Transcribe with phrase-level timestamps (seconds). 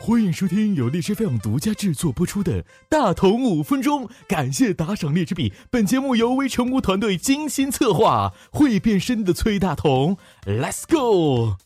[0.00, 5.52] 欢迎收听由荔枝 FM 独家制作播出的《大同五分钟》，感谢打赏荔枝币。
[5.70, 10.16] 本节目由微成功团队精心策划，会变身的崔大同
[10.46, 11.56] ，Let's go！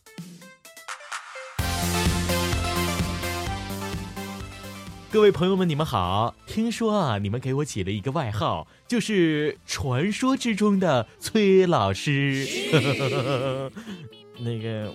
[5.11, 6.33] 各位朋友们，你们好。
[6.47, 12.47] 听说啊，你们给我起了一个外号，就是传说之中的崔老师。
[14.39, 14.91] 那个。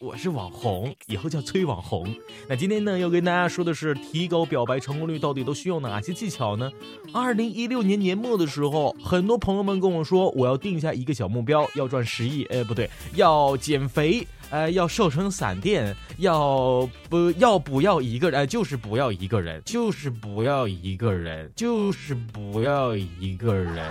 [0.00, 2.08] 我是网红，以后叫崔网红。
[2.48, 6.72] 那今天呢，要跟大家说的是，提高表白成功率到底都需要哪些技巧呢？
[7.12, 12.44] 二零一六年年末的时候，很多朋友们跟我说，我要定下一个小目标，要赚十亿。
[12.44, 18.48] 哎，不对，要减肥，呃，要瘦成闪电，要不要不要一个人？
[18.48, 23.86] 就是不要一个人，就是不要一个人，就是不要一个人。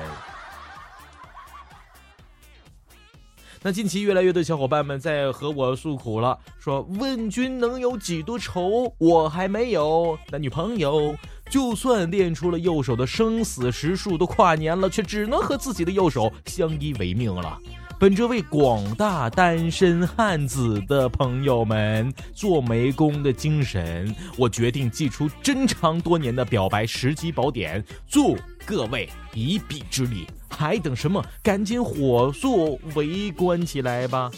[3.61, 11.16] 那近期越来越多小伙伴们在和我诉苦了，说问君能有几多愁，我还没有男女朋友。
[11.49, 17.57] 就算练出了右手的生死时数，都跨年了，却只能和自己的右手相依为命了。
[17.99, 30.25] 本着为广大单身汉子的朋友们做媒公的精神，我决定祭出珍藏多年的表白时机宝典，助各位一臂之力。
[30.59, 31.23] 还等什么？
[31.41, 34.29] 赶紧火速围观起来吧！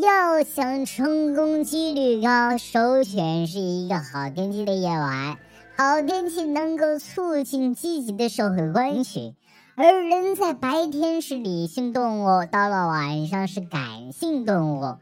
[0.00, 5.36] 要想成功几率高，首选是一个好天气的夜晚。
[5.76, 9.34] 好天气能够促进积极的社会关系，
[9.76, 14.96] 而人在白天是理性动物，到了晚上是感性动物。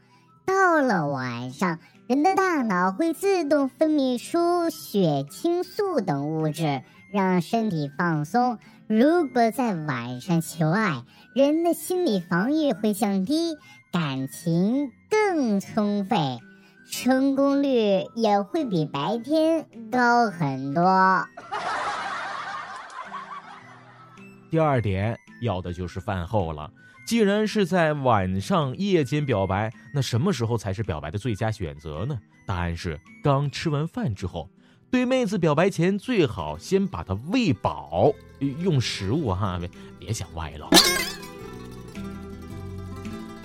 [0.44, 8.59] 到了晚上，人的大脑会自动分泌出血清素等物质，让身体放松。
[8.89, 13.56] 如果在晚上求爱，人的心理防御会降低。
[13.93, 16.41] 感情更充沛，
[16.91, 21.27] 成功率也会比白天高很多。
[24.51, 26.71] 第二点要的就是饭后了。
[27.06, 32.19] 既然是在晚上夜间表白，那什么时候才是表白的最佳选择呢？
[32.47, 34.49] 答案是刚吃完饭之后。
[34.92, 40.69] 对妹子表白前，最好先把她喂饱，用食物哈，别别想歪了。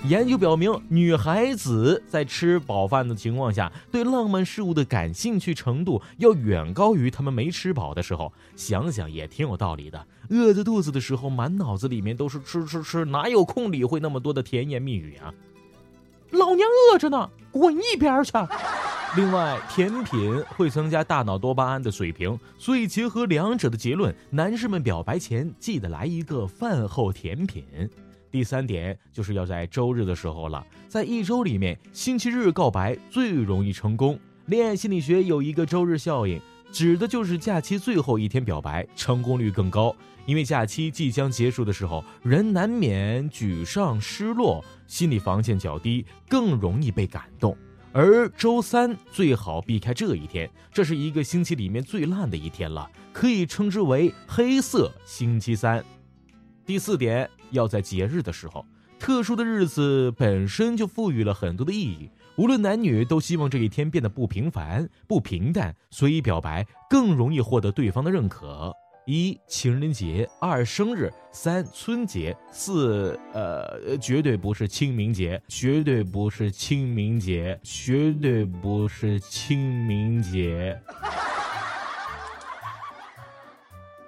[0.04, 8.30] 研究表明，女孩子在吃饱饭的情况下，对浪漫事物的感兴趣程度要远高于她们没吃饱的时候。
[8.54, 10.06] 想想也挺有道理的。
[10.28, 15.32] 饿着肚子的时候，满脑子里面都是吃吃吃，哪有空理会那么多的甜言蜜语啊？
[16.32, 18.32] 老娘饿着呢，滚一边去！
[19.16, 27.64] 另外，甜品会增加大脑多巴胺的水平，所以结合两者的结论，男士们表白前记得来一个饭后甜品。
[28.30, 34.18] 第三点就是要在周日的时候了，在一周里面，星期日告白最容易成功。
[34.46, 36.40] 恋爱心理学有一个周日效应，
[36.70, 39.94] 指的就是假期最后一天表白成功率更高。
[40.26, 47.56] 因为假期即将结束的时候，人难免沮丧、失落，心理防线较低，更容易被感动。
[47.98, 55.84] 而周三最好避开这一天，这是一个星期里面最烂的一天了，可以称之为黑色星期三。
[56.64, 58.64] 第四点，要在节日的时候，
[59.00, 62.08] 特殊的日子本身就赋予了很多的意义。
[62.36, 68.72] 无论男女，都希望这一天变得不平凡、不平淡，所以表白更容易获得对方的认可。
[69.10, 80.78] 一情人节，二生日，三春节，四呃，绝对不是清明节，绝对不是清明节，绝对不是清明节。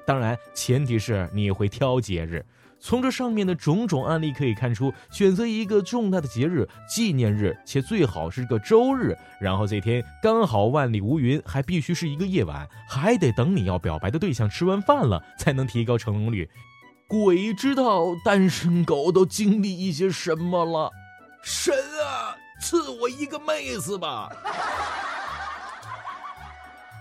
[0.07, 2.45] 当然，前提是你会挑节日。
[2.81, 16.49] 从这上面的种种案例可以看出，选择一个重大的节日、纪念日，且最好是个周日，然后这天刚好万里无云，还必须是一个夜晚，还得等你要表白的对象吃完饭了，才能提高成功率。
[17.07, 20.91] 鬼知道单身狗都经历一些什么了。
[21.43, 24.31] 神啊，赐我一个妹子吧！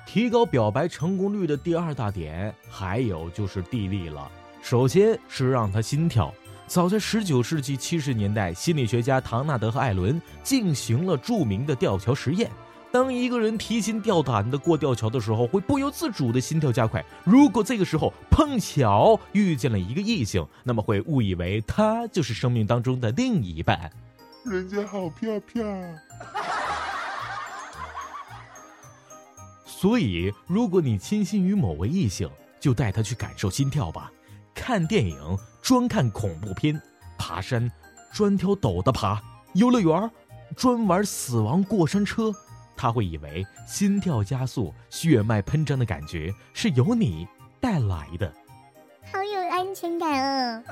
[0.05, 4.29] 提高表白成功率的第二大点，还有就是地利了。
[4.69, 6.31] 首先是让他心跳。
[6.67, 12.51] 早在19世纪70年代，心理学家唐纳德和艾伦进行了著名的吊桥实验。
[12.91, 17.03] 当一个人提心吊胆的过吊桥的时候，会不由自主的心跳加快。
[17.23, 23.91] 如果这个时候碰巧遇见了一个异性，那么会误以为他就是生命当中的另一半。
[24.45, 25.65] 人家好漂漂。
[29.65, 32.29] 所以，如果你倾心于某位异性，
[32.59, 34.11] 就带他去感受心跳吧。
[34.59, 35.17] 看电影
[35.61, 36.79] 专看恐怖片，
[37.17, 37.71] 爬山
[38.11, 39.17] 专挑陡的爬，
[39.53, 40.11] 游乐园
[40.53, 42.33] 专玩死亡过山车。
[42.75, 47.25] 他会以为心跳加速、血脉喷张的感觉是由你
[47.61, 48.31] 带来的，
[49.13, 50.63] 好有安全感哦！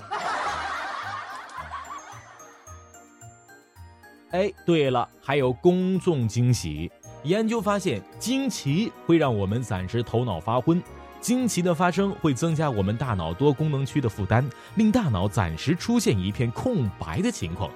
[4.31, 6.91] 哎，对了，还有公众惊喜。
[7.23, 10.83] 研究发现，惊奇会让我们暂时头脑发昏，
[11.19, 17.69] 惊奇的发生会增加我们大脑多功能区的负担，令大脑暂时出现一片空白的情况。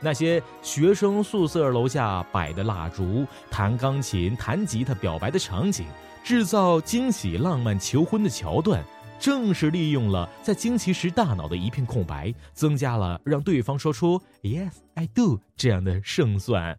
[0.00, 5.86] 那些学生宿舍楼下摆的蜡烛、弹钢琴、弹吉他表白的场景、
[6.22, 8.84] 制造惊喜、浪漫求婚的桥段，
[9.18, 16.78] 正是利用了在惊奇时大脑的一片空白，增加了让对方说出 “Yes, I do” 这样的胜算。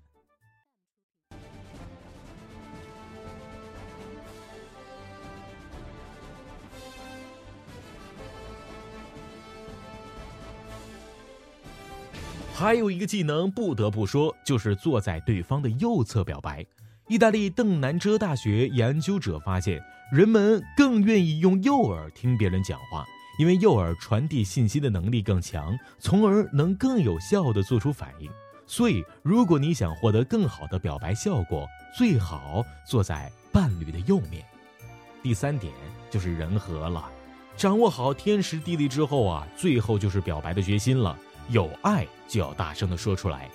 [12.60, 16.66] 还有一个技能不得不说，就是坐在对方的右侧表白。
[17.08, 19.80] 意大利邓南遮大学研究者发现，
[20.12, 23.06] 人们更愿意用右耳听别人讲话，
[23.38, 28.28] 因为右耳传递信息的能力更强，从而能更有效地做出反应。
[28.66, 34.44] 所以，如果你想获得更好的表白效果，最好坐在伴侣的右面。
[35.22, 35.72] 第三点
[36.10, 37.08] 就是人和了，
[37.56, 41.16] 掌握好天时地利之后啊，最后就是表白的决心了。
[41.50, 43.50] 有爱就要大声的说出来。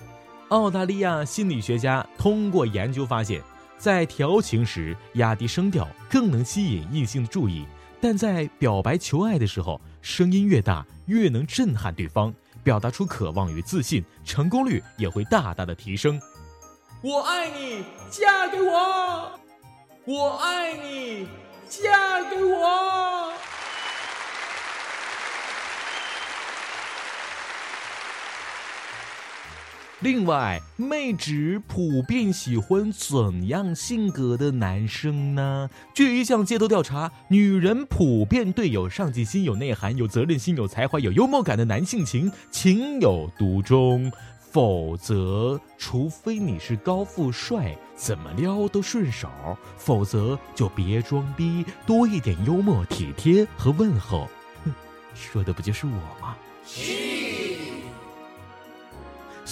[0.48, 3.42] 澳大利亚心理学家通过研究发现，
[3.78, 7.64] 在调情时压低声调更能吸引异性的注意，
[8.00, 16.20] 但在表白求爱的时候，声音越大越能震撼对方，表达出渴望与自信，成功率也会大大的提升。
[17.00, 19.32] 我爱你，嫁给我！
[20.04, 21.26] 我爱你，
[21.68, 23.21] 嫁给我！
[30.02, 35.70] 另外，妹纸普遍喜欢怎样性格的男生呢？
[35.94, 44.10] 据一项街头调查，女人普遍对有上进心、有内涵、有责任心、有才华、有幽默感的男性情情有独钟。
[44.50, 49.28] 否则，除非你是高富帅，怎么撩都顺手；
[49.78, 54.28] 否则就别装逼，多一点幽默、体贴和问候。
[54.64, 54.74] 哼，
[55.14, 56.36] 说的不就是我吗？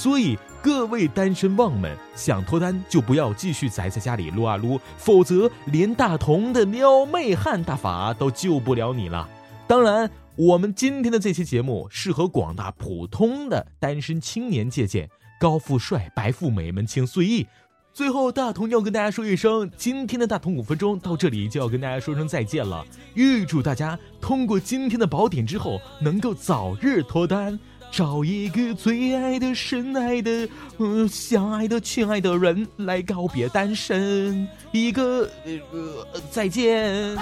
[0.01, 9.29] 所以，各位单身汪们，想脱单就不要继续宅在家里撸啊撸，否则连大同的撩妹汉大法都救不了你了。
[9.67, 15.07] 当然，我们今天的这期节目适合广大普通的单身青年借鉴，
[15.39, 17.47] 高富帅、白富美们请随意。
[17.93, 22.87] 最后，大同要跟大家说一声，今天的大同五分钟到这里就要跟大家说声再见了。
[23.13, 27.61] 预祝大家通过今天的宝典之后，能够早日脱单。
[27.91, 30.49] 找一个最爱的、深爱的、
[30.79, 34.47] 嗯，相爱的、亲爱的人来告别单身。
[34.71, 37.17] 一个呃，再见。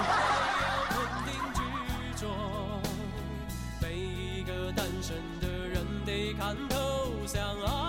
[3.81, 6.77] 每一个单身的人得看透，
[7.27, 7.88] 相爱。